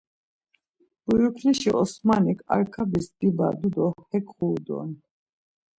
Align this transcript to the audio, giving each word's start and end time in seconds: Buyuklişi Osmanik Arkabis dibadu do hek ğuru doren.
Buyuklişi 1.07 1.71
Osmanik 1.81 2.39
Arkabis 2.53 3.07
dibadu 3.19 3.67
do 3.75 3.87
hek 4.09 4.27
ğuru 4.37 4.61
doren. 4.67 4.93